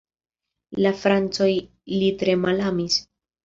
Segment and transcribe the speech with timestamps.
[0.85, 1.69] La francojn
[2.01, 3.01] li tre malamis.